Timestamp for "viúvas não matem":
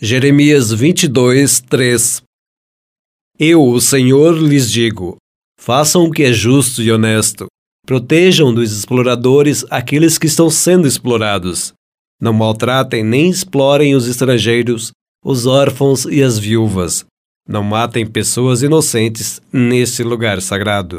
16.38-18.06